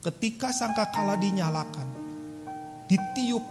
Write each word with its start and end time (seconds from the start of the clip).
Ketika 0.00 0.48
sangkakala 0.48 1.20
dinyalakan, 1.20 1.84
ditiup, 2.88 3.44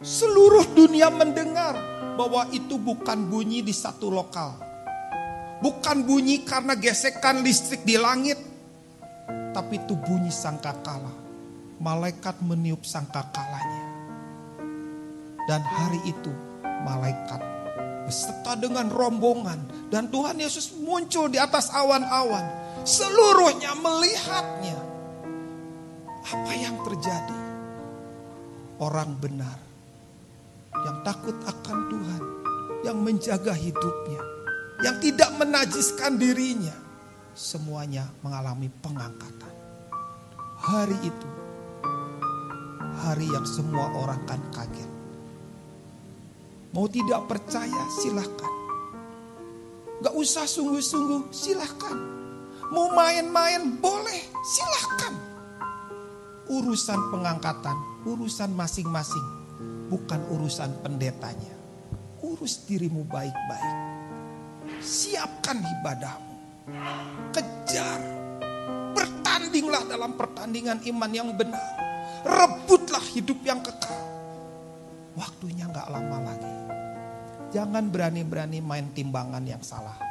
seluruh 0.00 0.64
dunia 0.72 1.12
mendengar 1.12 1.76
bahwa 2.16 2.48
itu 2.56 2.80
bukan 2.80 3.28
bunyi 3.28 3.60
di 3.60 3.76
satu 3.76 4.08
lokal. 4.08 4.56
Bukan 5.60 6.08
bunyi 6.08 6.40
karena 6.40 6.72
gesekan 6.72 7.44
listrik 7.44 7.84
di 7.84 8.00
langit, 8.00 8.40
tapi 9.52 9.76
itu 9.76 9.92
bunyi 9.92 10.32
sangkakala. 10.32 11.12
Malaikat 11.84 12.40
meniup 12.48 12.80
sangkakalanya. 12.80 13.84
Dan 15.44 15.60
hari 15.60 16.00
itu 16.08 16.32
malaikat 16.64 17.44
beserta 18.08 18.56
dengan 18.56 18.88
rombongan 18.88 19.88
dan 19.92 20.08
Tuhan 20.08 20.40
Yesus 20.40 20.80
muncul 20.80 21.28
di 21.28 21.36
atas 21.36 21.68
awan-awan. 21.76 22.42
Seluruhnya 22.88 23.76
melihatnya. 23.76 24.99
Apa 26.30 26.52
yang 26.54 26.78
terjadi? 26.86 27.40
Orang 28.78 29.18
benar 29.18 29.58
yang 30.86 31.02
takut 31.02 31.34
akan 31.42 31.78
Tuhan, 31.90 32.22
yang 32.86 32.98
menjaga 33.02 33.52
hidupnya, 33.52 34.22
yang 34.80 34.96
tidak 35.02 35.30
menajiskan 35.36 36.16
dirinya, 36.16 36.72
semuanya 37.34 38.08
mengalami 38.22 38.70
pengangkatan. 38.80 39.54
Hari 40.60 40.98
itu, 41.02 41.30
hari 43.02 43.26
yang 43.26 43.44
semua 43.44 43.90
orang 43.98 44.22
kan 44.24 44.40
kaget. 44.54 44.90
Mau 46.70 46.86
tidak 46.86 47.26
percaya 47.26 47.82
silahkan. 47.90 48.54
Gak 50.00 50.14
usah 50.14 50.46
sungguh-sungguh 50.46 51.34
silahkan. 51.34 51.98
Mau 52.70 52.94
main-main 52.94 53.76
boleh 53.82 54.30
silahkan. 54.46 55.29
Urusan 56.60 57.00
pengangkatan, 57.08 58.04
urusan 58.04 58.52
masing-masing. 58.52 59.24
Bukan 59.88 60.20
urusan 60.28 60.68
pendetanya. 60.84 61.56
Urus 62.20 62.68
dirimu 62.68 63.08
baik-baik. 63.08 63.76
Siapkan 64.84 65.56
ibadahmu. 65.56 66.36
Kejar. 67.32 68.00
Bertandinglah 68.92 69.88
dalam 69.88 70.20
pertandingan 70.20 70.84
iman 70.84 71.10
yang 71.16 71.32
benar. 71.32 71.64
Rebutlah 72.28 73.08
hidup 73.16 73.40
yang 73.40 73.64
kekal. 73.64 73.96
Waktunya 75.16 75.64
gak 75.72 75.88
lama 75.88 76.28
lagi. 76.28 76.56
Jangan 77.56 77.88
berani-berani 77.88 78.60
main 78.60 78.92
timbangan 78.92 79.42
yang 79.48 79.64
salah. 79.64 80.09